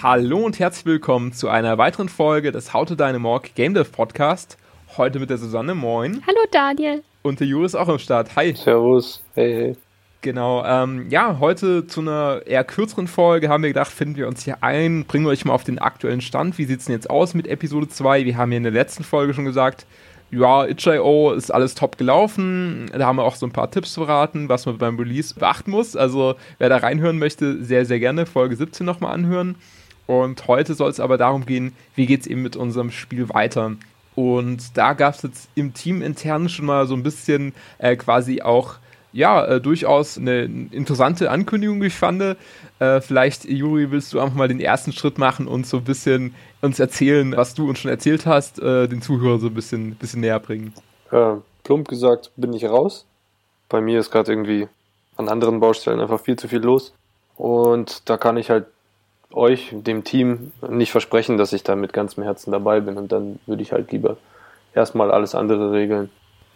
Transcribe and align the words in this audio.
Hallo 0.00 0.38
und 0.38 0.60
herzlich 0.60 0.86
willkommen 0.86 1.32
zu 1.32 1.48
einer 1.48 1.76
weiteren 1.76 2.08
Folge 2.08 2.52
des 2.52 2.72
How 2.72 2.86
to 2.86 2.94
Dynamorg 2.94 3.56
Game 3.56 3.74
Dev 3.74 3.90
Podcast. 3.90 4.56
Heute 4.96 5.18
mit 5.18 5.28
der 5.28 5.38
Susanne, 5.38 5.74
moin. 5.74 6.22
Hallo 6.24 6.38
Daniel. 6.52 7.02
Und 7.22 7.40
der 7.40 7.48
Juri 7.48 7.66
ist 7.66 7.74
auch 7.74 7.88
am 7.88 7.98
Start. 7.98 8.36
Hi. 8.36 8.54
Servus. 8.54 9.20
Hey, 9.34 9.52
hey. 9.52 9.76
Genau, 10.20 10.64
ähm, 10.64 11.10
ja, 11.10 11.40
heute 11.40 11.88
zu 11.88 12.00
einer 12.00 12.42
eher 12.46 12.62
kürzeren 12.62 13.08
Folge 13.08 13.48
haben 13.48 13.64
wir 13.64 13.70
gedacht, 13.70 13.90
finden 13.90 14.14
wir 14.14 14.28
uns 14.28 14.44
hier 14.44 14.62
ein, 14.62 15.04
bringen 15.04 15.24
wir 15.24 15.30
euch 15.30 15.44
mal 15.44 15.54
auf 15.54 15.64
den 15.64 15.80
aktuellen 15.80 16.20
Stand. 16.20 16.58
Wie 16.58 16.64
sieht 16.64 16.78
es 16.78 16.86
denn 16.86 16.94
jetzt 16.94 17.10
aus 17.10 17.34
mit 17.34 17.48
Episode 17.48 17.88
2? 17.88 18.24
Wir 18.24 18.36
haben 18.36 18.52
ja 18.52 18.58
in 18.58 18.62
der 18.62 18.72
letzten 18.72 19.02
Folge 19.02 19.34
schon 19.34 19.46
gesagt, 19.46 19.84
ja, 20.30 20.64
itch.io 20.64 21.32
ist 21.32 21.50
alles 21.50 21.74
top 21.74 21.98
gelaufen. 21.98 22.88
Da 22.96 23.04
haben 23.04 23.16
wir 23.16 23.24
auch 23.24 23.34
so 23.34 23.46
ein 23.46 23.52
paar 23.52 23.72
Tipps 23.72 23.94
verraten, 23.94 24.48
was 24.48 24.64
man 24.64 24.78
beim 24.78 24.96
Release 24.96 25.34
beachten 25.34 25.72
muss. 25.72 25.96
Also, 25.96 26.36
wer 26.58 26.68
da 26.68 26.76
reinhören 26.76 27.18
möchte, 27.18 27.64
sehr, 27.64 27.84
sehr 27.84 27.98
gerne 27.98 28.26
Folge 28.26 28.54
17 28.54 28.86
nochmal 28.86 29.14
anhören. 29.14 29.56
Und 30.08 30.48
heute 30.48 30.72
soll 30.72 30.90
es 30.90 31.00
aber 31.00 31.18
darum 31.18 31.44
gehen, 31.44 31.74
wie 31.94 32.06
geht 32.06 32.22
es 32.22 32.26
eben 32.26 32.42
mit 32.42 32.56
unserem 32.56 32.90
Spiel 32.90 33.28
weiter. 33.28 33.76
Und 34.14 34.76
da 34.76 34.94
gab 34.94 35.14
es 35.14 35.22
jetzt 35.22 35.50
im 35.54 35.74
Team 35.74 36.00
intern 36.00 36.48
schon 36.48 36.64
mal 36.64 36.86
so 36.86 36.94
ein 36.94 37.02
bisschen 37.02 37.52
äh, 37.76 37.94
quasi 37.94 38.40
auch 38.40 38.76
ja, 39.12 39.44
äh, 39.44 39.60
durchaus 39.60 40.16
eine 40.16 40.44
interessante 40.44 41.30
Ankündigung, 41.30 41.82
wie 41.82 41.88
ich 41.88 41.94
fand. 41.94 42.36
Äh, 42.78 43.00
vielleicht, 43.02 43.44
Juri, 43.44 43.90
willst 43.90 44.12
du 44.14 44.20
einfach 44.20 44.34
mal 44.34 44.48
den 44.48 44.60
ersten 44.60 44.92
Schritt 44.92 45.18
machen 45.18 45.46
und 45.46 45.66
so 45.66 45.76
ein 45.76 45.84
bisschen 45.84 46.34
uns 46.62 46.80
erzählen, 46.80 47.36
was 47.36 47.52
du 47.52 47.68
uns 47.68 47.80
schon 47.80 47.90
erzählt 47.90 48.24
hast, 48.24 48.60
äh, 48.60 48.88
den 48.88 49.02
Zuhörer 49.02 49.38
so 49.38 49.48
ein 49.48 49.54
bisschen, 49.54 49.94
bisschen 49.94 50.20
näher 50.20 50.40
bringen. 50.40 50.72
Äh, 51.10 51.34
plump 51.64 51.86
gesagt, 51.88 52.30
bin 52.36 52.54
ich 52.54 52.64
raus. 52.64 53.04
Bei 53.68 53.82
mir 53.82 54.00
ist 54.00 54.10
gerade 54.10 54.32
irgendwie 54.32 54.68
an 55.16 55.28
anderen 55.28 55.60
Baustellen 55.60 56.00
einfach 56.00 56.20
viel 56.20 56.36
zu 56.36 56.48
viel 56.48 56.60
los. 56.60 56.94
Und 57.36 58.08
da 58.08 58.16
kann 58.16 58.38
ich 58.38 58.48
halt 58.48 58.66
euch, 59.32 59.70
dem 59.72 60.04
Team, 60.04 60.52
nicht 60.68 60.90
versprechen, 60.90 61.36
dass 61.36 61.52
ich 61.52 61.62
da 61.62 61.76
mit 61.76 61.92
ganzem 61.92 62.22
Herzen 62.22 62.50
dabei 62.50 62.80
bin. 62.80 62.96
Und 62.96 63.12
dann 63.12 63.38
würde 63.46 63.62
ich 63.62 63.72
halt 63.72 63.92
lieber 63.92 64.16
erstmal 64.74 65.10
alles 65.10 65.34
andere 65.34 65.72
regeln. 65.72 66.10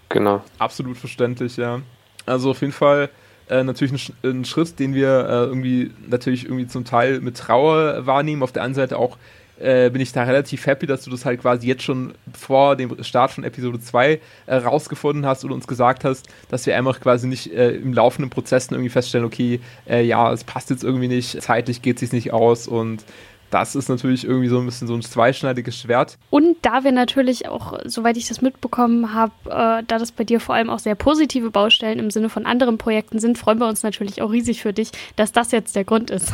Genau. 0.08 0.42
Absolut 0.58 0.96
verständlich, 0.96 1.56
ja. 1.56 1.80
Also 2.26 2.50
auf 2.50 2.60
jeden 2.60 2.72
Fall 2.72 3.10
äh, 3.48 3.64
natürlich 3.64 4.12
ein, 4.22 4.30
ein, 4.30 4.44
Schritt, 4.44 4.78
den 4.78 4.94
wir 4.94 5.08
äh, 5.08 5.44
irgendwie 5.44 5.90
natürlich 6.06 6.44
irgendwie 6.44 6.66
zum 6.66 6.84
Teil 6.84 7.20
mit 7.20 7.36
Trauer 7.36 8.06
wahrnehmen. 8.06 8.42
Auf 8.42 8.52
der 8.52 8.62
anderen 8.62 8.86
Seite 8.86 8.98
auch 8.98 9.16
äh, 9.62 9.90
bin 9.90 10.00
ich 10.00 10.12
da 10.12 10.24
relativ 10.24 10.66
happy, 10.66 10.86
dass 10.86 11.04
du 11.04 11.10
das 11.10 11.24
halt 11.24 11.40
quasi 11.40 11.66
jetzt 11.66 11.82
schon 11.82 12.14
vor 12.32 12.76
dem 12.76 13.02
Start 13.02 13.30
von 13.30 13.44
Episode 13.44 13.80
2 13.80 14.20
äh, 14.46 14.54
rausgefunden 14.56 15.26
hast 15.26 15.44
und 15.44 15.52
uns 15.52 15.66
gesagt 15.66 16.04
hast, 16.04 16.28
dass 16.48 16.66
wir 16.66 16.76
einfach 16.76 17.00
quasi 17.00 17.26
nicht 17.26 17.52
äh, 17.52 17.70
im 17.70 17.92
laufenden 17.92 18.30
Prozessen 18.30 18.74
irgendwie 18.74 18.90
feststellen, 18.90 19.26
okay, 19.26 19.60
äh, 19.88 20.04
ja, 20.04 20.32
es 20.32 20.44
passt 20.44 20.70
jetzt 20.70 20.84
irgendwie 20.84 21.08
nicht, 21.08 21.40
zeitlich 21.42 21.82
geht 21.82 21.96
es 21.96 22.00
sich 22.00 22.12
nicht 22.12 22.32
aus 22.32 22.66
und 22.68 23.04
das 23.52 23.74
ist 23.74 23.88
natürlich 23.88 24.24
irgendwie 24.24 24.48
so 24.48 24.58
ein 24.58 24.64
bisschen 24.64 24.88
so 24.88 24.94
ein 24.94 25.02
zweischneidiges 25.02 25.76
Schwert. 25.78 26.16
Und 26.30 26.56
da 26.62 26.84
wir 26.84 26.92
natürlich 26.92 27.48
auch, 27.48 27.78
soweit 27.84 28.16
ich 28.16 28.26
das 28.26 28.40
mitbekommen 28.40 29.12
habe, 29.12 29.32
äh, 29.46 29.84
da 29.86 29.98
das 29.98 30.10
bei 30.10 30.24
dir 30.24 30.40
vor 30.40 30.54
allem 30.54 30.70
auch 30.70 30.78
sehr 30.78 30.94
positive 30.94 31.50
Baustellen 31.50 31.98
im 31.98 32.10
Sinne 32.10 32.30
von 32.30 32.46
anderen 32.46 32.78
Projekten 32.78 33.18
sind, 33.18 33.36
freuen 33.36 33.58
wir 33.58 33.68
uns 33.68 33.82
natürlich 33.82 34.22
auch 34.22 34.32
riesig 34.32 34.62
für 34.62 34.72
dich, 34.72 34.90
dass 35.16 35.32
das 35.32 35.52
jetzt 35.52 35.76
der 35.76 35.84
Grund 35.84 36.10
ist. 36.10 36.32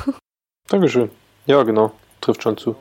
Dankeschön. 0.68 1.10
Ja, 1.46 1.62
genau. 1.64 1.92
Trifft 2.20 2.42
schon 2.42 2.56
zu. 2.56 2.76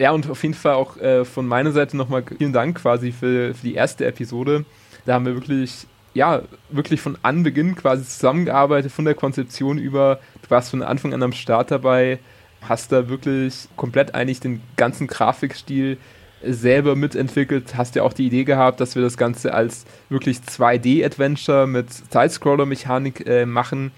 Ja, 0.00 0.12
und 0.12 0.30
auf 0.30 0.42
jeden 0.42 0.54
Fall 0.54 0.72
auch 0.72 0.96
äh, 0.96 1.26
von 1.26 1.46
meiner 1.46 1.72
Seite 1.72 1.94
nochmal 1.94 2.24
vielen 2.38 2.54
Dank 2.54 2.78
quasi 2.78 3.12
für, 3.12 3.52
für 3.52 3.66
die 3.66 3.74
erste 3.74 4.06
Episode. 4.06 4.64
Da 5.04 5.12
haben 5.12 5.26
wir 5.26 5.34
wirklich 5.34 5.86
ja, 6.14 6.40
wirklich 6.70 7.02
von 7.02 7.18
Anbeginn 7.20 7.76
quasi 7.76 8.06
zusammengearbeitet, 8.06 8.90
von 8.90 9.04
der 9.04 9.14
Konzeption 9.14 9.76
über, 9.76 10.18
du 10.40 10.50
warst 10.50 10.70
von 10.70 10.82
Anfang 10.82 11.12
an 11.12 11.22
am 11.22 11.34
Start 11.34 11.70
dabei, 11.70 12.18
hast 12.62 12.92
da 12.92 13.10
wirklich 13.10 13.68
komplett 13.76 14.14
eigentlich 14.14 14.40
den 14.40 14.62
ganzen 14.78 15.06
Grafikstil 15.06 15.98
selber 16.42 16.96
mitentwickelt, 16.96 17.76
hast 17.76 17.94
ja 17.94 18.02
auch 18.02 18.14
die 18.14 18.26
Idee 18.26 18.44
gehabt, 18.44 18.80
dass 18.80 18.94
wir 18.94 19.02
das 19.02 19.18
Ganze 19.18 19.52
als 19.52 19.84
wirklich 20.08 20.38
2D-Adventure 20.38 21.66
mit 21.66 21.92
Sidescroller-Mechanik 21.92 23.26
äh, 23.26 23.44
machen. 23.44 23.92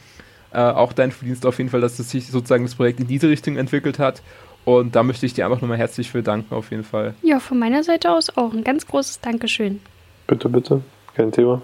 Äh, 0.53 0.59
auch 0.59 0.93
dein 0.93 1.13
Verdienst 1.13 1.47
auf 1.47 1.59
jeden 1.59 1.71
Fall, 1.71 1.81
dass 1.81 1.97
das 1.97 2.11
sich 2.11 2.27
sozusagen 2.27 2.65
das 2.65 2.75
Projekt 2.75 2.99
in 2.99 3.07
diese 3.07 3.29
Richtung 3.29 3.57
entwickelt 3.57 4.01
hat. 4.01 4.21
Und 4.65 4.95
da 4.95 5.03
möchte 5.03 5.27
ich 5.27 5.35
dir 5.35 5.45
einfach 5.47 5.61
nochmal 5.61 5.79
herzlich 5.79 6.11
für 6.11 6.23
danken, 6.23 6.55
auf 6.55 6.71
jeden 6.71 6.85
Fall. 6.85 7.15
Ja, 7.23 7.41
von 7.41 7.59
meiner 7.59 7.83
Seite 7.83 8.11
aus 8.13 8.37
auch 8.37 8.53
ein 8.53 8.65
ganz 8.65 8.87
großes 8.87 9.21
Dankeschön. 9.21 9.81
Bitte, 10.27 10.49
bitte. 10.49 10.83
Kein 11.15 11.33
Thema. 11.33 11.63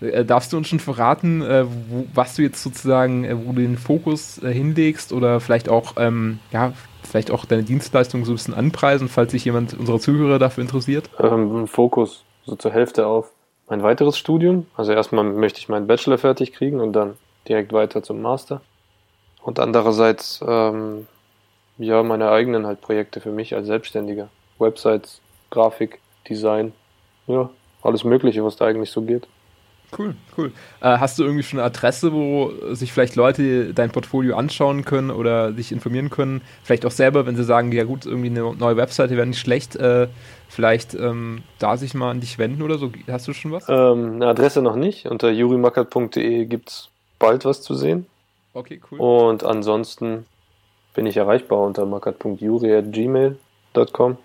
Äh, 0.00 0.26
darfst 0.26 0.52
du 0.52 0.58
uns 0.58 0.68
schon 0.68 0.78
verraten, 0.78 1.40
äh, 1.40 1.64
wo, 1.88 2.06
was 2.12 2.36
du 2.36 2.42
jetzt 2.42 2.62
sozusagen, 2.62 3.24
äh, 3.24 3.34
wo 3.34 3.52
du 3.52 3.62
den 3.62 3.78
Fokus 3.78 4.38
hinlegst 4.42 5.10
oder 5.12 5.40
vielleicht 5.40 5.70
auch, 5.70 5.94
ähm, 5.96 6.38
ja, 6.52 6.74
vielleicht 7.02 7.30
auch 7.30 7.46
deine 7.46 7.62
Dienstleistung 7.62 8.26
so 8.26 8.32
ein 8.32 8.34
bisschen 8.34 8.52
anpreisen, 8.52 9.08
falls 9.08 9.32
sich 9.32 9.46
jemand 9.46 9.72
unserer 9.72 9.98
Zuhörer 9.98 10.38
dafür 10.38 10.62
interessiert? 10.62 11.08
Ähm, 11.18 11.66
Fokus 11.66 12.24
so 12.44 12.56
zur 12.56 12.72
Hälfte 12.72 13.06
auf 13.06 13.32
mein 13.68 13.82
weiteres 13.82 14.18
Studium. 14.18 14.66
Also 14.76 14.92
erstmal 14.92 15.24
möchte 15.24 15.58
ich 15.60 15.68
meinen 15.68 15.86
Bachelor 15.86 16.18
fertig 16.18 16.52
kriegen 16.52 16.80
und 16.80 16.92
dann 16.92 17.14
direkt 17.48 17.72
weiter 17.72 18.02
zum 18.02 18.20
Master. 18.20 18.60
Und 19.42 19.58
andererseits, 19.60 20.44
ähm, 20.46 21.06
ja, 21.78 22.02
meine 22.02 22.30
eigenen 22.30 22.66
halt 22.66 22.80
Projekte 22.80 23.20
für 23.20 23.30
mich 23.30 23.54
als 23.54 23.66
Selbstständiger. 23.66 24.28
Websites, 24.58 25.20
Grafik, 25.50 26.00
Design, 26.28 26.72
ja, 27.26 27.50
alles 27.82 28.04
Mögliche, 28.04 28.44
was 28.44 28.56
da 28.56 28.66
eigentlich 28.66 28.90
so 28.90 29.02
geht. 29.02 29.26
Cool, 29.96 30.16
cool. 30.36 30.52
Äh, 30.80 30.98
hast 30.98 31.18
du 31.18 31.22
irgendwie 31.22 31.44
schon 31.44 31.60
eine 31.60 31.66
Adresse, 31.66 32.12
wo 32.12 32.50
sich 32.72 32.92
vielleicht 32.92 33.14
Leute 33.14 33.72
dein 33.72 33.90
Portfolio 33.90 34.36
anschauen 34.36 34.84
können 34.84 35.10
oder 35.10 35.52
sich 35.52 35.70
informieren 35.70 36.10
können? 36.10 36.42
Vielleicht 36.64 36.84
auch 36.84 36.90
selber, 36.90 37.24
wenn 37.26 37.36
sie 37.36 37.44
sagen, 37.44 37.70
ja 37.70 37.84
gut, 37.84 38.04
irgendwie 38.04 38.30
eine 38.30 38.54
neue 38.56 38.76
Webseite 38.76 39.16
wäre 39.16 39.26
nicht 39.26 39.38
schlecht, 39.38 39.76
äh, 39.76 40.08
vielleicht 40.48 40.94
ähm, 40.94 41.42
da 41.58 41.76
sich 41.76 41.94
mal 41.94 42.10
an 42.10 42.20
dich 42.20 42.38
wenden 42.38 42.62
oder 42.62 42.78
so. 42.78 42.90
Hast 43.08 43.28
du 43.28 43.32
schon 43.32 43.52
was? 43.52 43.68
Ähm, 43.68 44.16
eine 44.16 44.26
Adresse 44.26 44.60
noch 44.60 44.76
nicht. 44.76 45.06
Unter 45.06 45.30
jurimackert.de 45.30 46.46
gibt 46.46 46.70
es 46.70 46.88
bald 47.18 47.44
was 47.44 47.62
zu 47.62 47.74
sehen. 47.74 48.06
Okay, 48.54 48.80
cool. 48.90 48.98
Und 48.98 49.44
ansonsten 49.44 50.26
bin 50.96 51.06
ich 51.06 51.16
erreichbar 51.16 51.60
unter 51.60 51.86
mackert.juri.gmail.com. 51.86 54.16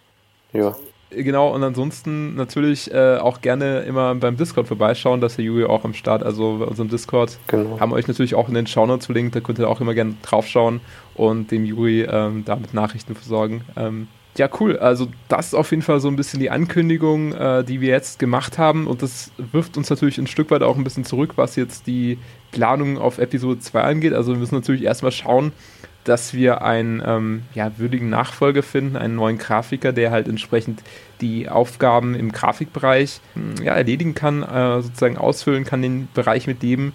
Ja. 0.54 0.76
Genau, 1.12 1.54
und 1.54 1.62
ansonsten 1.62 2.34
natürlich 2.36 2.92
äh, 2.94 3.18
auch 3.18 3.42
gerne 3.42 3.82
immer 3.82 4.16
beim 4.16 4.38
Discord 4.38 4.70
vorbeischauen, 4.70 5.20
dass 5.20 5.36
der 5.36 5.44
Juri 5.44 5.66
auch 5.66 5.84
am 5.84 5.94
Start, 5.94 6.24
also 6.24 6.60
bei 6.60 6.66
unserem 6.66 6.88
Discord. 6.88 7.38
Genau. 7.48 7.81
Haben 7.81 7.92
wir 7.92 7.98
euch 7.98 8.08
natürlich 8.08 8.34
auch 8.34 8.48
in 8.48 8.54
den 8.54 8.66
Shownotes 8.66 9.08
verlinkt, 9.08 9.36
da 9.36 9.42
könnt 9.42 9.60
ihr 9.60 9.70
auch 9.70 9.81
immer 9.81 9.94
gerne 9.94 10.16
draufschauen 10.22 10.80
und 11.16 11.52
dem 11.52 11.66
Juri 11.66 12.04
ähm, 12.04 12.46
da 12.46 12.56
mit 12.56 12.74
Nachrichten 12.74 13.16
versorgen. 13.16 13.66
Ähm, 13.76 14.08
ja, 14.38 14.48
cool. 14.62 14.78
Also 14.78 15.08
das 15.28 15.48
ist 15.48 15.56
auf 15.56 15.72
jeden 15.72 15.84
Fall 15.84 16.00
so 16.00 16.08
ein 16.08 16.16
bisschen 16.16 16.40
die 16.40 16.50
Ankündigung, 16.50 17.34
äh, 17.34 17.66
die 17.66 17.81
wir 17.81 17.90
jetzt 17.90 18.18
gemacht 18.18 18.58
haben. 18.58 18.88
Und 18.88 19.02
das 19.02 19.31
wirft 19.38 19.76
uns 19.76 19.90
natürlich 19.90 20.18
ein 20.18 20.28
Stück 20.28 20.50
weit 20.52 20.64
auch 20.64 20.78
ein 20.78 20.86
bisschen 20.86 21.04
zurück, 21.04 21.34
was 21.36 21.58
jetzt 21.58 21.86
die 21.86 22.18
Planung 22.54 22.98
auf 22.98 23.18
Episode 23.18 23.60
2 23.60 23.81
angeht. 23.81 24.14
Also 24.14 24.31
wir 24.31 24.40
müssen 24.40 24.56
natürlich 24.56 24.84
erstmal 24.84 25.12
schauen, 25.12 25.52
dass 26.03 26.34
wir 26.34 26.62
einen 26.63 27.01
ähm, 27.06 27.44
ja, 27.53 27.72
würdigen 27.78 28.09
Nachfolger 28.09 28.63
finden, 28.63 28.97
einen 28.97 29.16
neuen 29.16 29.38
Grafiker, 29.38 29.91
der 29.91 30.12
halt 30.12 30.28
entsprechend 30.28 30.81
die 31.22 31.50
Aufgaben 31.50 32.16
im 32.16 32.31
Grafikbereich 32.31 33.22
hm, 33.34 33.63
ja, 33.63 33.73
erledigen 33.73 34.16
kann, 34.16 34.44
äh, 34.44 34.81
sozusagen 34.81 35.17
ausfüllen 35.17 35.63
kann, 35.63 35.81
den 35.81 36.07
Bereich 36.13 36.47
mit 36.47 36.63
dem. 36.63 36.94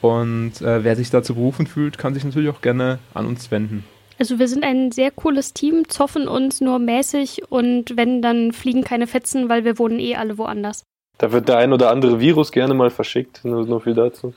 Und 0.00 0.60
äh, 0.60 0.84
wer 0.84 0.96
sich 0.96 1.10
dazu 1.10 1.34
berufen 1.34 1.66
fühlt, 1.66 1.98
kann 1.98 2.14
sich 2.14 2.24
natürlich 2.24 2.50
auch 2.50 2.60
gerne 2.60 2.98
an 3.14 3.26
uns 3.26 3.50
wenden. 3.50 3.84
Also 4.18 4.40
wir 4.40 4.48
sind 4.48 4.64
ein 4.64 4.90
sehr 4.90 5.12
cooles 5.12 5.54
Team, 5.54 5.88
zoffen 5.88 6.26
uns 6.26 6.60
nur 6.60 6.80
mäßig 6.80 7.42
und 7.50 7.96
wenn, 7.96 8.20
dann 8.20 8.52
fliegen 8.52 8.82
keine 8.82 9.06
Fetzen, 9.06 9.48
weil 9.48 9.64
wir 9.64 9.78
wohnen 9.78 10.00
eh 10.00 10.16
alle 10.16 10.38
woanders. 10.38 10.82
Da 11.18 11.30
wird 11.30 11.48
der 11.48 11.58
ein 11.58 11.72
oder 11.72 11.90
andere 11.90 12.18
Virus 12.18 12.50
gerne 12.50 12.74
mal 12.74 12.90
verschickt, 12.90 13.44
nur, 13.44 13.64
nur 13.64 13.80
viel 13.80 13.94
dazu. 13.94 14.34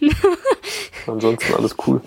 Ansonsten 1.06 1.54
alles 1.54 1.76
cool. 1.86 2.00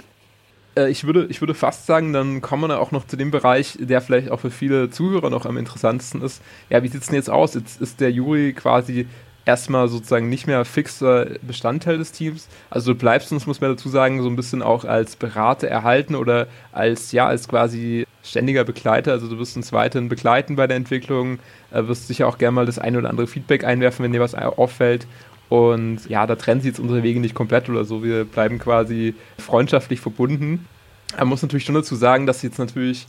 Äh, 0.76 0.90
ich 0.90 1.06
würde, 1.06 1.26
ich 1.30 1.42
würde 1.42 1.54
fast 1.54 1.86
sagen, 1.86 2.14
dann 2.14 2.42
kommen 2.42 2.70
wir 2.70 2.80
auch 2.80 2.92
noch 2.92 3.06
zu 3.08 3.18
dem 3.18 3.32
Bereich, 3.32 3.78
der 3.80 4.02
vielleicht 4.02 4.32
auch 4.32 4.40
für 4.40 4.52
viele 4.52 4.90
Zuhörer 4.90 5.30
noch 5.30 5.46
am 5.46 5.58
interessantesten 5.58 6.22
ist. 6.22 6.42
Ja, 6.70 6.84
wie 6.84 6.88
sieht 6.88 7.02
es 7.02 7.08
denn 7.08 7.16
jetzt 7.16 7.30
aus? 7.30 7.54
Jetzt 7.54 7.82
ist 7.82 8.00
der 8.02 8.12
Juri 8.12 8.54
quasi 8.54 9.08
erstmal 9.46 9.88
sozusagen 9.90 10.30
nicht 10.30 10.48
mehr 10.48 10.64
fixer 10.66 11.28
Bestandteil 11.42 11.98
des 11.98 12.12
Teams. 12.12 12.48
Also 12.70 12.94
du 12.94 13.00
bleibst 13.00 13.32
uns, 13.32 13.46
muss 13.46 13.62
man 13.62 13.72
dazu 13.72 13.90
sagen, 13.90 14.22
so 14.22 14.30
ein 14.30 14.36
bisschen 14.36 14.62
auch 14.62 14.86
als 14.86 15.16
Berater 15.16 15.68
erhalten 15.68 16.16
oder 16.16 16.48
als, 16.72 17.12
ja, 17.12 17.28
als 17.28 17.48
quasi 17.48 18.06
ständiger 18.24 18.64
Begleiter. 18.64 19.12
Also 19.12 19.28
du 19.28 19.38
wirst 19.38 19.58
uns 19.58 19.74
weiterhin 19.74 20.08
begleiten 20.08 20.56
bei 20.56 20.68
der 20.68 20.78
Entwicklung, 20.78 21.40
äh, 21.72 21.86
wirst 21.88 22.08
sicher 22.08 22.28
auch 22.28 22.38
gerne 22.38 22.56
mal 22.56 22.66
das 22.66 22.80
ein 22.80 22.96
oder 22.96 23.10
andere 23.10 23.28
Feedback 23.28 23.66
einwerfen, 23.66 24.04
wenn 24.04 24.14
dir 24.14 24.22
was 24.22 24.36
auffällt. 24.36 25.08
Und 25.54 26.10
ja, 26.10 26.26
da 26.26 26.36
trennen 26.36 26.62
sich 26.62 26.70
jetzt 26.70 26.80
unsere 26.80 27.04
Wege 27.04 27.20
nicht 27.20 27.36
komplett 27.36 27.70
oder 27.70 27.86
so. 27.86 28.04
Wir 28.04 28.26
bleiben 28.26 28.58
quasi 28.58 29.14
freundschaftlich 29.38 30.00
verbunden. 30.00 30.68
Man 31.16 31.28
muss 31.28 31.44
natürlich 31.44 31.64
schon 31.64 31.76
dazu 31.76 31.94
sagen, 31.94 32.26
dass 32.26 32.42
jetzt 32.42 32.58
natürlich 32.58 33.06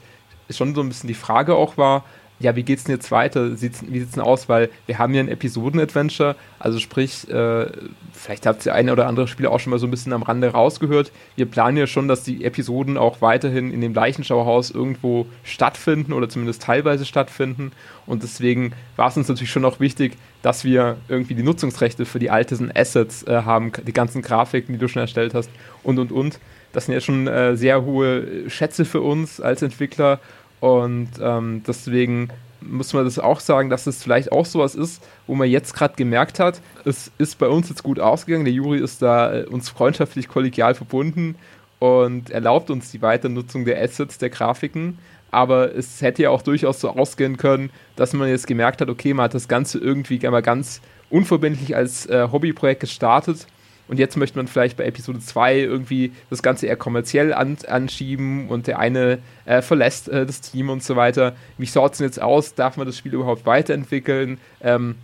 schon 0.50 0.75
so 0.75 0.82
ein 0.82 0.88
bisschen 0.88 1.08
die 1.08 1.14
Frage 1.14 1.55
auch 1.55 1.79
war, 1.79 2.05
ja, 2.40 2.56
wie 2.56 2.64
geht's 2.64 2.84
denn 2.84 2.96
jetzt 2.96 3.10
weiter? 3.10 3.56
Sieht's, 3.56 3.84
wie 3.86 4.00
sieht's 4.00 4.12
denn 4.12 4.22
aus? 4.22 4.48
Weil 4.48 4.69
wir 4.86 4.98
haben 4.98 5.14
ja 5.14 5.20
ein 5.20 5.28
Episoden-Adventure, 5.28 6.34
also 6.58 6.81
sprich, 6.81 7.28
äh, 7.31 7.66
vielleicht 8.12 8.46
habt 8.46 8.66
ihr 8.66 8.75
eine 8.75 8.92
oder 8.92 9.06
andere 9.06 9.28
Spieler 9.28 9.52
auch 9.52 9.60
schon 9.60 9.70
mal 9.70 9.78
so 9.78 9.86
ein 9.86 9.90
bisschen 9.90 10.12
am 10.12 10.22
Rande 10.22 10.48
rausgehört. 10.48 11.12
Wir 11.36 11.46
planen 11.46 11.76
ja 11.76 11.86
schon, 11.86 12.08
dass 12.08 12.25
die 12.25 12.44
Episoden 12.44 12.98
auch 12.98 13.20
weiterhin 13.20 13.72
in 13.72 13.81
dem 13.81 13.94
Leichenschauerhaus 13.94 14.70
irgendwo 14.70 15.26
stattfinden 15.44 16.12
oder 16.12 16.28
zumindest 16.28 16.62
teilweise 16.62 17.04
stattfinden. 17.04 17.70
Und 18.04 18.22
deswegen 18.25 18.72
war 18.96 19.08
es 19.08 19.16
uns 19.16 19.28
natürlich 19.28 19.52
schon 19.52 19.64
auch 19.64 19.78
wichtig, 19.78 20.16
dass 20.42 20.64
wir 20.64 20.96
irgendwie 21.08 21.34
die 21.34 21.42
Nutzungsrechte 21.42 22.04
für 22.04 22.19
die 22.19 22.31
alten 22.31 22.70
Assets 22.75 23.22
äh, 23.22 23.42
haben, 23.42 23.72
die 23.86 23.92
ganzen 23.92 24.22
Grafiken, 24.22 24.75
die 24.75 24.78
du 24.78 24.88
schon 24.88 25.00
erstellt 25.00 25.34
hast 25.34 25.50
und 25.82 25.98
und 25.98 26.10
und. 26.10 26.40
Das 26.72 26.86
sind 26.86 26.94
ja 26.94 27.00
schon 27.00 27.28
äh, 27.28 27.56
sehr 27.56 27.84
hohe 27.84 28.50
Schätze 28.50 28.84
für 28.84 29.00
uns 29.00 29.40
als 29.40 29.62
Entwickler 29.62 30.19
und 30.64 31.11
ähm, 31.20 31.62
deswegen 31.66 32.31
muss 32.62 32.94
man 32.94 33.05
das 33.05 33.19
auch 33.19 33.40
sagen, 33.40 33.69
dass 33.69 33.87
es 33.87 34.02
vielleicht 34.02 34.32
auch 34.32 34.46
sowas 34.46 34.75
ist, 34.75 35.06
wo 35.26 35.34
man 35.34 35.50
jetzt 35.50 35.75
gerade 35.75 35.93
gemerkt 35.94 36.40
hat, 36.40 36.62
es 36.87 37.12
ist 37.19 37.38
bei 37.38 37.49
uns 37.49 37.69
jetzt 37.69 37.82
gut 37.82 38.00
ausgegangen. 38.00 38.46
Der 38.46 38.55
Juri 38.55 38.78
ist 38.78 39.02
da 39.02 39.40
äh, 39.40 39.44
uns 39.44 39.69
freundschaftlich 39.69 40.26
kollegial 40.26 40.75
verbunden 40.75 41.34
und 41.81 42.31
erlaubt 42.31 42.70
uns 42.70 42.90
die 42.90 43.02
Weiternutzung 43.02 43.66
der 43.66 43.82
Assets, 43.82 44.16
der 44.16 44.31
Grafiken. 44.31 44.96
Aber 45.31 45.76
es 45.76 46.00
hätte 46.00 46.22
ja 46.22 46.31
auch 46.31 46.40
durchaus 46.40 46.81
so 46.81 46.88
ausgehen 46.88 47.37
können, 47.37 47.69
dass 47.96 48.14
man 48.14 48.31
jetzt 48.31 48.46
gemerkt 48.46 48.81
hat, 48.81 48.88
okay, 48.88 49.12
man 49.12 49.25
hat 49.25 49.34
das 49.34 49.49
Ganze 49.49 49.76
irgendwie 49.76 50.25
einmal 50.25 50.40
ganz 50.40 50.81
unverbindlich 51.10 51.76
als 51.76 52.06
äh, 52.06 52.28
Hobbyprojekt 52.32 52.81
gestartet 52.81 53.46
und 53.88 53.98
jetzt 53.98 54.16
möchte 54.16 54.38
man 54.38 54.48
vielleicht 54.48 54.76
bei 54.76 54.84
Episode 54.84 55.20
2 55.20 55.58
irgendwie 55.58 56.12
das 56.31 56.42
Ganze 56.42 56.66
eher 56.66 56.76
kommerziell 56.76 57.34
an, 57.34 57.56
anschieben 57.69 58.48
und 58.48 58.66
der 58.66 58.78
eine 58.78 59.19
äh, 59.44 59.60
verlässt 59.60 60.08
äh, 60.08 60.25
das 60.25 60.40
Team 60.40 60.70
und 60.70 60.82
so 60.82 60.96
weiter. 60.96 61.36
Wie 61.58 61.66
schaut 61.66 61.92
es 61.92 61.98
denn 61.98 62.06
jetzt 62.06 62.22
aus? 62.22 62.54
Darf 62.54 62.76
man 62.76 62.86
das 62.86 62.96
Spiel 62.96 63.14
überhaupt 63.14 63.44
weiterentwickeln? 63.44 64.38
Ähm, 64.62 64.96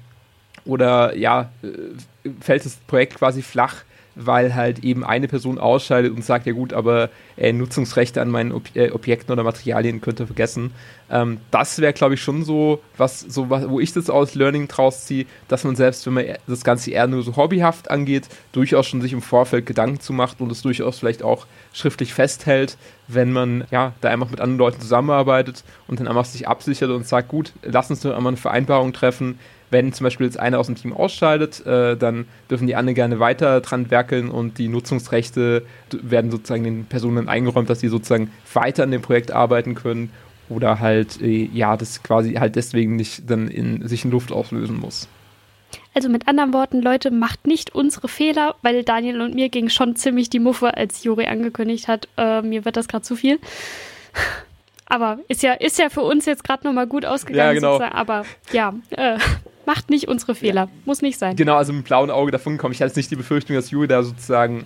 oder 0.64 1.16
ja, 1.16 1.50
äh, 1.62 2.30
fällt 2.40 2.64
das 2.64 2.76
Projekt 2.86 3.16
quasi 3.16 3.42
flach? 3.42 3.76
Weil 4.26 4.54
halt 4.54 4.80
eben 4.80 5.04
eine 5.04 5.28
Person 5.28 5.58
ausscheidet 5.58 6.12
und 6.14 6.24
sagt, 6.24 6.46
ja 6.46 6.52
gut, 6.52 6.72
aber 6.72 7.10
äh, 7.36 7.52
Nutzungsrechte 7.52 8.20
an 8.20 8.28
meinen 8.28 8.52
Ob 8.52 8.64
äh, 8.74 8.90
Objekten 8.90 9.32
oder 9.32 9.42
Materialien 9.42 10.00
könnt 10.00 10.20
ihr 10.20 10.26
vergessen. 10.26 10.72
Ähm, 11.10 11.38
das 11.50 11.78
wäre, 11.78 11.92
glaube 11.92 12.14
ich, 12.14 12.22
schon 12.22 12.44
so, 12.44 12.80
was, 12.96 13.20
so 13.20 13.50
was, 13.50 13.68
wo 13.68 13.80
ich 13.80 13.92
das 13.92 14.10
aus 14.10 14.34
Learning 14.34 14.68
draus 14.68 15.06
ziehe, 15.06 15.26
dass 15.48 15.64
man 15.64 15.76
selbst, 15.76 16.06
wenn 16.06 16.14
man 16.14 16.24
das 16.46 16.64
Ganze 16.64 16.90
eher 16.90 17.06
nur 17.06 17.22
so 17.22 17.36
hobbyhaft 17.36 17.90
angeht, 17.90 18.28
durchaus 18.52 18.86
schon 18.86 19.00
sich 19.00 19.12
im 19.12 19.22
Vorfeld 19.22 19.66
Gedanken 19.66 20.00
zu 20.00 20.12
macht 20.12 20.40
und 20.40 20.52
es 20.52 20.62
durchaus 20.62 20.98
vielleicht 20.98 21.22
auch 21.22 21.46
schriftlich 21.72 22.14
festhält, 22.14 22.76
wenn 23.08 23.32
man 23.32 23.64
ja 23.70 23.92
da 24.00 24.10
einfach 24.10 24.30
mit 24.30 24.40
anderen 24.40 24.58
Leuten 24.58 24.80
zusammenarbeitet 24.80 25.64
und 25.88 26.00
dann 26.00 26.08
einfach 26.08 26.24
sich 26.24 26.46
absichert 26.46 26.90
und 26.90 27.06
sagt, 27.06 27.28
gut, 27.28 27.52
lass 27.62 27.90
uns 27.90 28.00
doch 28.00 28.14
einmal 28.14 28.30
eine 28.30 28.36
Vereinbarung 28.36 28.92
treffen, 28.92 29.38
wenn 29.70 29.92
zum 29.92 30.04
Beispiel 30.04 30.26
jetzt 30.26 30.38
einer 30.38 30.58
aus 30.58 30.66
dem 30.66 30.74
Team 30.74 30.92
ausscheidet, 30.92 31.64
äh, 31.66 31.96
dann 31.96 32.26
dürfen 32.50 32.66
die 32.66 32.76
anderen 32.76 32.94
gerne 32.94 33.20
weiter 33.20 33.60
dran 33.60 33.90
werkeln 33.90 34.30
und 34.30 34.58
die 34.58 34.68
Nutzungsrechte 34.68 35.64
werden 35.90 36.30
sozusagen 36.30 36.64
den 36.64 36.84
Personen 36.84 37.28
eingeräumt, 37.28 37.70
dass 37.70 37.80
sie 37.80 37.88
sozusagen 37.88 38.30
weiter 38.52 38.82
an 38.82 38.90
dem 38.90 39.02
Projekt 39.02 39.30
arbeiten 39.32 39.74
können 39.74 40.10
oder 40.48 40.80
halt, 40.80 41.20
äh, 41.22 41.48
ja, 41.52 41.76
das 41.76 42.02
quasi 42.02 42.34
halt 42.34 42.56
deswegen 42.56 42.96
nicht 42.96 43.30
dann 43.30 43.48
in 43.48 43.86
sich 43.86 44.04
in 44.04 44.10
Luft 44.10 44.32
auslösen 44.32 44.78
muss. 44.78 45.08
Also 45.94 46.08
mit 46.08 46.28
anderen 46.28 46.52
Worten, 46.52 46.82
Leute, 46.82 47.10
macht 47.10 47.46
nicht 47.46 47.74
unsere 47.74 48.08
Fehler, 48.08 48.56
weil 48.62 48.82
Daniel 48.84 49.20
und 49.22 49.34
mir 49.34 49.48
ging 49.48 49.68
schon 49.68 49.96
ziemlich 49.96 50.30
die 50.30 50.40
Muffe, 50.40 50.76
als 50.76 51.04
Juri 51.04 51.26
angekündigt 51.26 51.88
hat, 51.88 52.08
äh, 52.16 52.42
mir 52.42 52.64
wird 52.64 52.76
das 52.76 52.88
gerade 52.88 53.02
zu 53.02 53.16
viel. 53.16 53.38
Aber 54.86 55.20
ist 55.28 55.44
ja, 55.44 55.52
ist 55.52 55.78
ja 55.78 55.88
für 55.88 56.02
uns 56.02 56.26
jetzt 56.26 56.42
gerade 56.42 56.66
nochmal 56.66 56.88
gut 56.88 57.04
ausgegangen. 57.06 57.62
Ja, 57.62 57.76
genau. 57.76 57.80
Aber 57.80 58.24
ja, 58.52 58.74
äh, 58.90 59.18
macht 59.70 59.88
nicht 59.88 60.08
unsere 60.08 60.34
Fehler. 60.34 60.62
Ja. 60.62 60.68
Muss 60.84 61.00
nicht 61.00 61.16
sein. 61.16 61.36
Genau, 61.36 61.54
also 61.54 61.72
mit 61.72 61.84
blauen 61.84 62.10
Auge 62.10 62.32
davon 62.32 62.58
komme 62.58 62.74
ich 62.74 62.80
hatte 62.80 62.88
jetzt 62.88 62.96
nicht 62.96 63.12
die 63.12 63.16
Befürchtung, 63.16 63.54
dass 63.54 63.70
Juri 63.70 63.86
da 63.86 64.02
sozusagen 64.02 64.64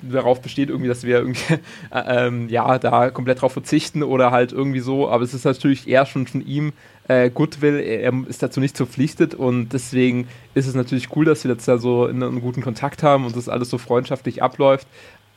darauf 0.00 0.42
besteht, 0.42 0.68
irgendwie, 0.68 0.88
dass 0.88 1.04
wir 1.04 1.18
irgendwie, 1.18 1.54
äh, 1.92 2.26
ähm, 2.26 2.48
ja, 2.48 2.76
da 2.80 3.10
komplett 3.10 3.40
drauf 3.40 3.52
verzichten 3.52 4.02
oder 4.02 4.32
halt 4.32 4.50
irgendwie 4.50 4.80
so. 4.80 5.08
Aber 5.08 5.22
es 5.22 5.32
ist 5.32 5.44
natürlich 5.44 5.86
eher 5.86 6.06
schon 6.06 6.26
von 6.26 6.44
ihm 6.44 6.72
äh, 7.06 7.30
Goodwill. 7.30 7.78
Er 7.78 8.12
ist 8.28 8.42
dazu 8.42 8.58
nicht 8.58 8.76
verpflichtet 8.76 9.36
und 9.36 9.68
deswegen 9.68 10.26
ist 10.54 10.66
es 10.66 10.74
natürlich 10.74 11.14
cool, 11.14 11.24
dass 11.24 11.44
wir 11.44 11.52
jetzt 11.52 11.68
da 11.68 11.78
so 11.78 12.08
in 12.08 12.20
einen 12.20 12.40
guten 12.40 12.62
Kontakt 12.62 13.04
haben 13.04 13.24
und 13.24 13.36
das 13.36 13.48
alles 13.48 13.70
so 13.70 13.78
freundschaftlich 13.78 14.42
abläuft 14.42 14.88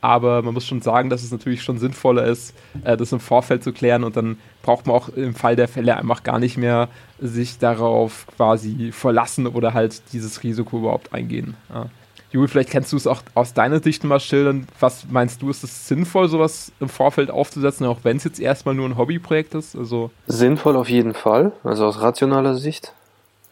aber 0.02 0.42
man 0.42 0.54
muss 0.54 0.66
schon 0.66 0.82
sagen, 0.82 1.10
dass 1.10 1.24
es 1.24 1.32
natürlich 1.32 1.64
schon 1.64 1.78
sinnvoller 1.78 2.26
ist, 2.26 2.54
äh, 2.84 2.96
das 2.98 3.12
im 3.12 3.20
Vorfeld 3.20 3.64
zu 3.64 3.74
klären 3.74 4.04
und 4.04 4.16
dann 4.16 4.38
braucht 4.62 4.88
man 4.88 4.96
auch 4.96 5.10
im 5.10 5.36
Fall 5.36 5.56
der 5.56 5.68
Fälle 5.68 5.98
einfach 5.98 6.24
gar 6.24 6.40
nicht 6.40 6.58
mehr 6.58 6.90
sich 7.20 7.58
darauf 7.58 8.28
quasi 8.36 8.92
verlassen 8.92 9.48
oder 9.48 9.74
halt 9.74 10.02
dieses 10.14 10.44
Risiko 10.44 10.80
überhaupt 10.80 11.14
eingehen. 11.14 11.56
Ja. 11.74 11.88
Juli, 12.36 12.50
vielleicht 12.50 12.70
kennst 12.70 12.92
du 12.92 12.98
es 12.98 13.08
auch 13.08 13.22
aus 13.34 13.54
deiner 13.54 13.82
Sicht 13.82 14.04
mal 14.04 14.20
schildern. 14.20 14.68
Was 14.82 15.08
meinst 15.10 15.42
du, 15.42 15.50
ist 15.50 15.64
es 15.64 15.88
sinnvoll, 15.88 16.28
sowas 16.28 16.74
im 16.82 16.90
Vorfeld 16.90 17.32
aufzusetzen, 17.32 17.86
auch 17.86 18.00
wenn 18.04 18.18
es 18.18 18.26
jetzt 18.26 18.42
erstmal 18.42 18.76
nur 18.76 18.90
ein 18.90 18.98
Hobbyprojekt 18.98 19.56
ist? 19.56 19.74
Also 19.74 20.12
sinnvoll 20.28 20.76
auf 20.76 20.90
jeden 20.90 21.14
Fall, 21.14 21.54
also 21.64 21.86
aus 21.86 22.02
rationaler 22.02 22.56
Sicht. 22.56 22.94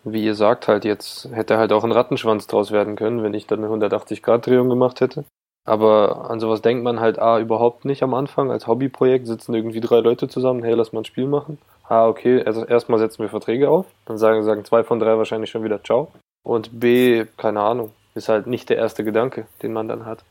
Wie 0.03 0.25
ihr 0.25 0.35
sagt, 0.35 0.67
halt 0.67 0.83
jetzt 0.83 1.29
hätte 1.31 1.57
halt 1.57 1.71
auch 1.71 1.85
ein 1.85 1.93
Rattenschwanz 1.93 2.47
draus 2.47 2.71
werden 2.71 2.97
können, 2.97 3.23
wenn 3.23 3.33
ich 3.33 3.47
dann 3.47 3.63
eine 3.63 3.73
180-Grad-Drehung 3.73 4.67
gemacht 4.67 4.99
hätte. 4.99 5.23
Aber 5.65 6.29
an 6.29 6.39
sowas 6.39 6.61
denkt 6.61 6.83
man 6.83 6.99
halt 6.99 7.19
A 7.19 7.39
überhaupt 7.39 7.85
nicht 7.85 8.03
am 8.03 8.13
Anfang. 8.13 8.51
Als 8.51 8.67
Hobbyprojekt 8.67 9.27
sitzen 9.27 9.53
irgendwie 9.53 9.79
drei 9.79 9.99
Leute 9.99 10.27
zusammen, 10.27 10.63
hey, 10.63 10.73
lass 10.73 10.91
mal 10.91 11.01
ein 11.01 11.05
Spiel 11.05 11.27
machen. 11.27 11.57
A, 11.87 12.07
okay, 12.07 12.43
also 12.43 12.65
erstmal 12.65 12.99
setzen 12.99 13.19
wir 13.19 13.29
Verträge 13.29 13.69
auf. 13.69 13.85
Dann 14.05 14.17
sagen, 14.17 14.43
sagen 14.43 14.65
zwei 14.65 14.83
von 14.83 14.99
drei 14.99 15.17
wahrscheinlich 15.17 15.49
schon 15.49 15.63
wieder 15.63 15.81
Ciao. 15.83 16.09
Und 16.43 16.79
B, 16.79 17.25
keine 17.37 17.61
Ahnung, 17.61 17.91
ist 18.13 18.27
halt 18.27 18.47
nicht 18.47 18.69
der 18.69 18.77
erste 18.77 19.05
Gedanke, 19.05 19.47
den 19.61 19.71
man 19.71 19.87
dann 19.87 20.05
hat. 20.05 20.23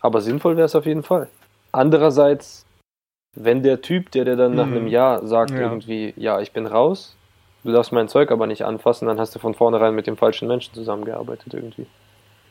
Aber 0.00 0.20
sinnvoll 0.20 0.56
wäre 0.56 0.66
es 0.66 0.74
auf 0.74 0.86
jeden 0.86 1.04
Fall. 1.04 1.28
Andererseits, 1.70 2.66
wenn 3.34 3.62
der 3.62 3.80
Typ, 3.80 4.10
der 4.10 4.24
dir 4.24 4.36
dann 4.36 4.54
nach 4.54 4.66
mhm. 4.66 4.76
einem 4.76 4.86
Jahr 4.88 5.26
sagt 5.26 5.52
ja. 5.52 5.60
irgendwie, 5.60 6.14
ja, 6.16 6.40
ich 6.40 6.52
bin 6.52 6.66
raus, 6.66 7.16
du 7.62 7.72
darfst 7.72 7.92
mein 7.92 8.08
Zeug 8.08 8.32
aber 8.32 8.46
nicht 8.48 8.64
anfassen, 8.64 9.06
dann 9.06 9.20
hast 9.20 9.34
du 9.34 9.38
von 9.38 9.54
vornherein 9.54 9.94
mit 9.94 10.08
dem 10.08 10.16
falschen 10.16 10.48
Menschen 10.48 10.74
zusammengearbeitet 10.74 11.54
irgendwie. 11.54 11.86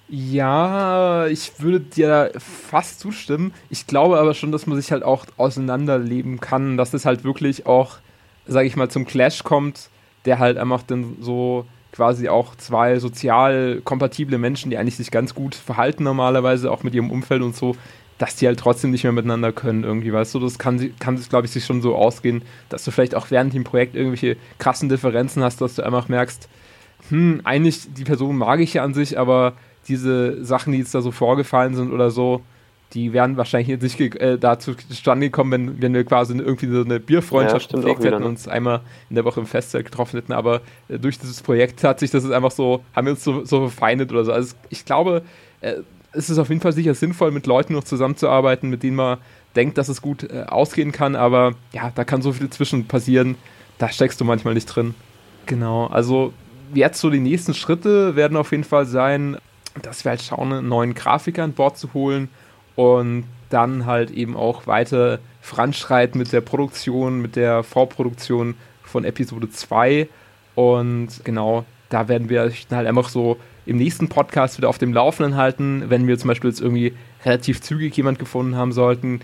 Ja, 0.09 1.27
ich 1.27 1.59
würde 1.59 1.79
dir 1.79 2.31
fast 2.37 2.99
zustimmen. 2.99 3.53
Ich 3.69 3.87
glaube 3.87 4.19
aber 4.19 4.33
schon, 4.33 4.51
dass 4.51 4.67
man 4.67 4.79
sich 4.79 4.91
halt 4.91 5.03
auch 5.03 5.25
auseinanderleben 5.37 6.39
kann, 6.39 6.77
dass 6.77 6.93
es 6.93 7.05
halt 7.05 7.23
wirklich 7.23 7.65
auch, 7.65 7.97
sage 8.45 8.67
ich 8.67 8.75
mal, 8.75 8.89
zum 8.89 9.05
Clash 9.05 9.43
kommt, 9.43 9.89
der 10.25 10.39
halt 10.39 10.57
einfach 10.57 10.83
dann 10.83 11.17
so 11.21 11.65
quasi 11.93 12.27
auch 12.27 12.55
zwei 12.55 12.99
sozial 12.99 13.81
kompatible 13.83 14.37
Menschen, 14.37 14.69
die 14.69 14.77
eigentlich 14.77 14.97
sich 14.97 15.09
ganz 15.11 15.33
gut 15.35 15.55
verhalten 15.55 16.03
normalerweise, 16.03 16.71
auch 16.71 16.83
mit 16.83 16.93
ihrem 16.95 17.11
Umfeld 17.11 17.41
und 17.41 17.55
so, 17.55 17.75
dass 18.17 18.35
die 18.35 18.47
halt 18.47 18.59
trotzdem 18.59 18.91
nicht 18.91 19.03
mehr 19.03 19.11
miteinander 19.13 19.51
können 19.51 19.83
irgendwie, 19.83 20.11
weißt 20.13 20.33
du, 20.35 20.39
das 20.39 20.59
kann, 20.59 20.93
kann 20.99 21.19
glaube 21.29 21.45
ich, 21.45 21.51
sich 21.51 21.65
schon 21.65 21.81
so 21.81 21.95
ausgehen, 21.95 22.43
dass 22.69 22.83
du 22.83 22.91
vielleicht 22.91 23.15
auch 23.15 23.31
während 23.31 23.53
dem 23.53 23.63
Projekt 23.63 23.95
irgendwelche 23.95 24.37
krassen 24.59 24.89
Differenzen 24.89 25.43
hast, 25.43 25.61
dass 25.61 25.75
du 25.75 25.83
einfach 25.83 26.09
merkst, 26.09 26.49
hm, 27.09 27.41
eigentlich 27.43 27.93
die 27.93 28.03
Person 28.03 28.37
mag 28.37 28.59
ich 28.59 28.75
ja 28.75 28.83
an 28.83 28.93
sich, 28.93 29.19
aber 29.19 29.53
diese 29.87 30.43
Sachen, 30.43 30.73
die 30.73 30.79
jetzt 30.79 30.95
da 30.95 31.01
so 31.01 31.11
vorgefallen 31.11 31.75
sind 31.75 31.91
oder 31.91 32.11
so, 32.11 32.41
die 32.93 33.11
wären 33.11 33.37
wahrscheinlich 33.37 33.69
jetzt 33.69 33.99
nicht 33.99 34.15
äh, 34.17 34.37
dazu 34.37 34.75
zustande 34.75 35.27
gekommen, 35.27 35.51
wenn, 35.51 35.81
wenn 35.81 35.93
wir 35.93 36.03
quasi 36.03 36.37
irgendwie 36.37 36.67
so 36.67 36.83
eine 36.83 36.99
Bierfreundschaft 36.99 37.71
ja, 37.71 37.77
gepflegt 37.77 38.03
hätten 38.03 38.17
und 38.17 38.23
uns 38.23 38.47
einmal 38.47 38.81
in 39.09 39.15
der 39.15 39.25
Woche 39.25 39.39
im 39.39 39.47
Festzelt 39.47 39.85
getroffen 39.85 40.17
hätten. 40.19 40.31
Aber 40.31 40.61
äh, 40.89 40.99
durch 40.99 41.17
dieses 41.17 41.41
Projekt 41.41 41.83
hat 41.83 41.99
sich 41.99 42.11
das 42.11 42.29
einfach 42.29 42.51
so, 42.51 42.83
haben 42.95 43.07
wir 43.07 43.13
uns 43.13 43.23
so, 43.23 43.45
so 43.45 43.61
verfeindet 43.61 44.11
oder 44.11 44.25
so. 44.25 44.31
Also 44.31 44.55
ich 44.69 44.85
glaube, 44.85 45.23
äh, 45.61 45.77
es 46.11 46.29
ist 46.29 46.37
auf 46.37 46.49
jeden 46.49 46.61
Fall 46.61 46.73
sicher 46.73 46.93
sinnvoll, 46.93 47.31
mit 47.31 47.47
Leuten 47.47 47.73
noch 47.73 47.83
zusammenzuarbeiten, 47.83 48.69
mit 48.69 48.83
denen 48.83 48.95
man 48.95 49.17
denkt, 49.55 49.77
dass 49.79 49.89
es 49.89 50.01
gut 50.01 50.23
äh, 50.31 50.43
ausgehen 50.47 50.91
kann. 50.91 51.15
Aber 51.15 51.53
ja, 51.71 51.91
da 51.95 52.03
kann 52.03 52.21
so 52.21 52.31
viel 52.31 52.49
zwischen 52.51 52.85
passieren. 52.85 53.35
Da 53.79 53.89
steckst 53.89 54.21
du 54.21 54.25
manchmal 54.25 54.53
nicht 54.53 54.67
drin. 54.67 54.93
Genau, 55.47 55.87
also 55.87 56.31
jetzt 56.73 56.99
so 56.99 57.09
die 57.09 57.19
nächsten 57.19 57.53
Schritte 57.53 58.15
werden 58.15 58.37
auf 58.37 58.51
jeden 58.51 58.63
Fall 58.63 58.85
sein, 58.85 59.37
dass 59.81 60.05
wir 60.05 60.11
halt 60.11 60.21
schauen, 60.21 60.53
einen 60.53 60.67
neuen 60.67 60.93
Grafiker 60.93 61.43
an 61.43 61.53
Bord 61.53 61.77
zu 61.77 61.93
holen 61.93 62.29
und 62.75 63.25
dann 63.49 63.85
halt 63.85 64.11
eben 64.11 64.35
auch 64.35 64.67
weiter 64.67 65.19
voranschreiten 65.41 66.17
mit 66.17 66.31
der 66.31 66.41
Produktion, 66.41 67.21
mit 67.21 67.35
der 67.35 67.63
Vorproduktion 67.63 68.55
von 68.83 69.05
Episode 69.05 69.49
2. 69.49 70.07
Und 70.55 71.09
genau, 71.23 71.65
da 71.89 72.07
werden 72.07 72.29
wir 72.29 72.51
halt 72.71 72.87
einfach 72.87 73.09
so 73.09 73.37
im 73.65 73.77
nächsten 73.77 74.09
Podcast 74.09 74.57
wieder 74.57 74.69
auf 74.69 74.77
dem 74.77 74.93
Laufenden 74.93 75.35
halten. 75.35 75.85
Wenn 75.89 76.07
wir 76.07 76.17
zum 76.17 76.27
Beispiel 76.27 76.49
jetzt 76.49 76.61
irgendwie 76.61 76.93
relativ 77.25 77.61
zügig 77.61 77.95
jemand 77.95 78.19
gefunden 78.19 78.55
haben 78.55 78.71
sollten, 78.71 79.21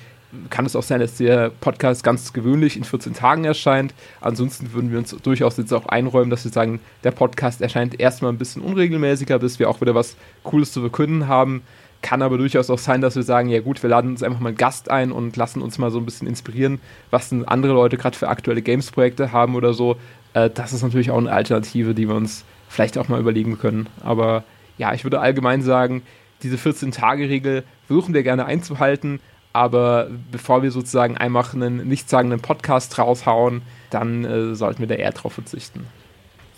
kann 0.49 0.65
es 0.65 0.75
auch 0.75 0.83
sein, 0.83 0.99
dass 0.99 1.17
der 1.17 1.49
Podcast 1.49 2.03
ganz 2.03 2.33
gewöhnlich 2.33 2.77
in 2.77 2.83
14 2.83 3.13
Tagen 3.13 3.45
erscheint. 3.45 3.93
Ansonsten 4.21 4.73
würden 4.73 4.91
wir 4.91 4.99
uns 4.99 5.15
durchaus 5.23 5.57
jetzt 5.57 5.73
auch 5.73 5.87
einräumen, 5.87 6.29
dass 6.29 6.43
wir 6.43 6.51
sagen, 6.51 6.79
der 7.03 7.11
Podcast 7.11 7.61
erscheint 7.61 7.99
erstmal 7.99 8.31
ein 8.31 8.37
bisschen 8.37 8.61
unregelmäßiger, 8.61 9.39
bis 9.39 9.59
wir 9.59 9.69
auch 9.69 9.81
wieder 9.81 9.95
was 9.95 10.17
Cooles 10.43 10.71
zu 10.71 10.81
verkünden 10.81 11.27
haben. 11.27 11.63
Kann 12.01 12.21
aber 12.21 12.37
durchaus 12.37 12.69
auch 12.69 12.77
sein, 12.77 13.01
dass 13.01 13.15
wir 13.15 13.23
sagen, 13.23 13.49
ja 13.49 13.59
gut, 13.59 13.83
wir 13.83 13.89
laden 13.89 14.11
uns 14.11 14.23
einfach 14.23 14.39
mal 14.39 14.49
einen 14.49 14.57
Gast 14.57 14.89
ein 14.89 15.11
und 15.11 15.35
lassen 15.35 15.61
uns 15.61 15.77
mal 15.77 15.91
so 15.91 15.99
ein 15.99 16.05
bisschen 16.05 16.27
inspirieren, 16.27 16.79
was 17.09 17.29
denn 17.29 17.45
andere 17.45 17.73
Leute 17.73 17.97
gerade 17.97 18.17
für 18.17 18.29
aktuelle 18.29 18.61
Games-Projekte 18.61 19.31
haben 19.33 19.55
oder 19.55 19.73
so. 19.73 19.97
Äh, 20.33 20.49
das 20.49 20.73
ist 20.73 20.83
natürlich 20.83 21.11
auch 21.11 21.17
eine 21.17 21.31
Alternative, 21.31 21.93
die 21.93 22.07
wir 22.07 22.15
uns 22.15 22.45
vielleicht 22.69 22.97
auch 22.97 23.09
mal 23.09 23.19
überlegen 23.19 23.57
können. 23.57 23.87
Aber 24.01 24.43
ja, 24.77 24.93
ich 24.93 25.03
würde 25.03 25.19
allgemein 25.19 25.61
sagen, 25.61 26.03
diese 26.43 26.55
14-Tage-Regel 26.55 27.63
versuchen 27.87 28.13
wir 28.13 28.23
gerne 28.23 28.45
einzuhalten, 28.45 29.19
aber 29.53 30.09
bevor 30.31 30.61
wir 30.63 30.71
sozusagen 30.71 31.17
einfach 31.17 31.53
einen 31.53 31.87
nichtssagenden 31.87 32.39
Podcast 32.39 32.97
raushauen, 32.97 33.61
dann 33.89 34.25
äh, 34.25 34.55
sollten 34.55 34.79
wir 34.79 34.87
da 34.87 34.95
eher 34.95 35.11
drauf 35.11 35.33
verzichten. 35.33 35.87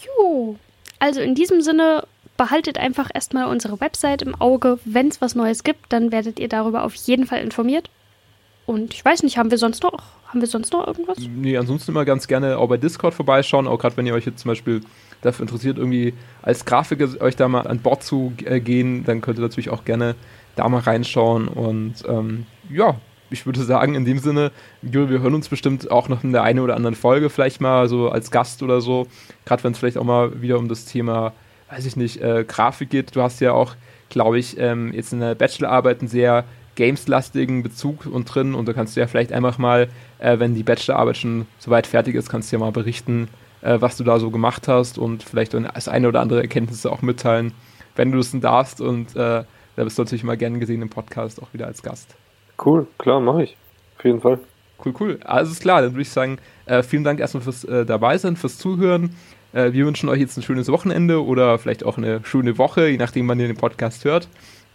Jo, 0.05 0.57
also 1.00 1.21
in 1.21 1.36
diesem 1.36 1.62
Sinne 1.62 2.05
behaltet 2.38 2.77
einfach 2.77 3.10
erstmal 3.13 3.45
unsere 3.45 3.79
Website 3.79 4.21
im 4.21 4.39
Auge. 4.39 4.79
Wenn 4.83 5.07
es 5.07 5.21
was 5.21 5.36
Neues 5.36 5.63
gibt, 5.63 5.93
dann 5.93 6.12
werdet 6.12 6.39
ihr 6.39 6.50
darüber 6.50 6.83
auf 6.83 6.95
jeden 6.95 7.25
Fall 7.25 7.41
informiert. 7.41 7.89
Und 8.65 8.93
ich 8.93 9.03
weiß 9.03 9.24
nicht, 9.24 9.38
haben 9.38 9.51
wir 9.51 9.57
sonst 9.57 9.83
noch, 9.83 10.03
haben 10.31 10.39
wir 10.39 10.47
sonst 10.47 10.71
noch 10.71 10.88
irgendwas? 10.88 11.17
Nee, 11.19 11.57
ansonsten 11.57 11.91
immer 11.91 12.05
ganz 12.05 12.25
gerne 12.25 12.57
auch 12.57 12.69
bei 12.69 12.77
Discord 12.77 13.13
vorbeischauen, 13.13 13.67
auch 13.67 13.77
gerade 13.77 13.97
wenn 13.97 14.07
ihr 14.07 14.13
euch 14.13 14.25
jetzt 14.25 14.39
zum 14.39 14.50
Beispiel 14.50 14.79
dafür 15.21 15.43
interessiert, 15.43 15.77
irgendwie 15.77 16.13
als 16.41 16.63
Grafiker 16.63 17.09
euch 17.21 17.35
da 17.35 17.50
mal 17.50 17.67
an 17.67 17.79
Bord 17.79 18.01
zu 18.01 18.31
äh, 18.45 18.61
gehen, 18.61 19.03
dann 19.03 19.19
könnt 19.19 19.38
ihr 19.39 19.41
natürlich 19.41 19.69
auch 19.69 19.83
gerne 19.83 20.15
da 20.55 20.69
mal 20.69 20.79
reinschauen. 20.79 21.50
Und 21.50 21.95
ähm, 22.07 22.45
ja, 22.69 22.95
ich 23.29 23.45
würde 23.45 23.61
sagen, 23.61 23.93
in 23.95 24.05
dem 24.05 24.19
Sinne, 24.19 24.51
wir 24.81 25.07
hören 25.07 25.35
uns 25.35 25.50
bestimmt 25.50 25.91
auch 25.91 26.07
noch 26.07 26.23
in 26.23 26.31
der 26.31 26.43
einen 26.43 26.59
oder 26.59 26.77
anderen 26.77 26.95
Folge 26.95 27.29
vielleicht 27.29 27.59
mal 27.59 27.89
so 27.89 28.09
als 28.09 28.31
Gast 28.31 28.63
oder 28.63 28.79
so. 28.79 29.07
Gerade 29.45 29.65
wenn 29.65 29.73
es 29.73 29.79
vielleicht 29.79 29.97
auch 29.97 30.05
mal 30.05 30.41
wieder 30.41 30.57
um 30.57 30.69
das 30.69 30.85
Thema, 30.85 31.33
weiß 31.69 31.85
ich 31.85 31.97
nicht, 31.97 32.21
äh, 32.21 32.45
Grafik 32.47 32.89
geht. 32.89 33.15
Du 33.15 33.21
hast 33.21 33.41
ja 33.41 33.51
auch, 33.51 33.75
glaube 34.07 34.39
ich, 34.39 34.57
ähm, 34.57 34.93
jetzt 34.93 35.11
in 35.11 35.19
der 35.19 35.35
Bachelorarbeit 35.35 36.00
einen 36.00 36.09
sehr 36.09 36.45
gameslastigen 36.75 37.63
Bezug 37.63 38.05
und 38.05 38.25
drin 38.25 38.55
und 38.55 38.67
da 38.67 38.73
kannst 38.73 38.95
du 38.95 39.01
ja 39.01 39.07
vielleicht 39.07 39.33
einfach 39.33 39.57
mal, 39.57 39.89
äh, 40.19 40.39
wenn 40.39 40.55
die 40.55 40.63
Bachelorarbeit 40.63 41.17
schon 41.17 41.45
soweit 41.59 41.87
fertig 41.87 42.15
ist, 42.15 42.29
kannst 42.29 42.51
du 42.51 42.55
ja 42.55 42.59
mal 42.59 42.71
berichten, 42.71 43.27
äh, 43.61 43.79
was 43.79 43.97
du 43.97 44.03
da 44.03 44.19
so 44.19 44.31
gemacht 44.31 44.67
hast 44.67 44.97
und 44.97 45.23
vielleicht 45.23 45.53
das 45.53 45.87
eine 45.87 46.07
oder 46.07 46.21
andere 46.21 46.41
Erkenntnisse 46.41 46.91
auch 46.91 47.01
mitteilen, 47.01 47.53
wenn 47.95 48.11
du 48.11 48.19
es 48.19 48.31
denn 48.31 48.41
darfst 48.41 48.81
und 48.81 49.15
äh, 49.15 49.43
da 49.75 49.83
bist 49.83 49.97
du 49.97 50.03
natürlich 50.03 50.23
mal 50.23 50.37
gern 50.37 50.59
gesehen 50.59 50.81
im 50.81 50.89
Podcast 50.89 51.41
auch 51.41 51.53
wieder 51.53 51.67
als 51.67 51.81
Gast. 51.81 52.15
Cool, 52.63 52.87
klar, 52.97 53.19
mache 53.19 53.43
ich. 53.43 53.57
Auf 53.97 54.05
jeden 54.05 54.21
Fall. 54.21 54.39
Cool, 54.83 54.93
cool. 54.99 55.19
Ist 55.41 55.61
klar, 55.61 55.81
dann 55.81 55.91
würde 55.91 56.01
ich 56.01 56.09
sagen, 56.09 56.39
äh, 56.65 56.81
vielen 56.83 57.03
Dank 57.03 57.19
erstmal 57.19 57.43
fürs 57.43 57.63
äh, 57.63 57.85
Dabeisein, 57.85 58.35
fürs 58.35 58.57
Zuhören. 58.57 59.15
Äh, 59.53 59.73
wir 59.73 59.85
wünschen 59.85 60.09
euch 60.09 60.19
jetzt 60.19 60.37
ein 60.37 60.43
schönes 60.43 60.69
Wochenende 60.69 61.23
oder 61.23 61.57
vielleicht 61.59 61.85
auch 61.85 61.97
eine 61.97 62.23
schöne 62.23 62.57
Woche, 62.57 62.87
je 62.87 62.97
nachdem, 62.97 63.27
wann 63.27 63.39
ihr 63.39 63.47
den 63.47 63.57
Podcast 63.57 64.05
hört. 64.05 64.27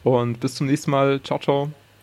Und 0.04 0.40
bis 0.40 0.54
zum 0.54 0.66
nächsten 0.66 0.90
Mal. 0.90 1.20
Ciao, 1.22 1.38
ciao. 1.38 1.70